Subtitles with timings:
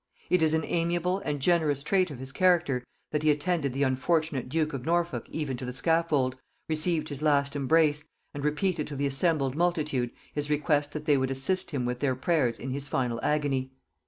[0.31, 4.49] It is an amiable and generous trait of his character, that he attended the unfortunate
[4.49, 6.35] duke of Norfolk even to the scaffold,
[6.67, 8.03] received his last embrace,
[8.33, 12.15] and repeated to the assembled multitude his request that they would assist him with their
[12.15, 13.73] prayers in his final agony.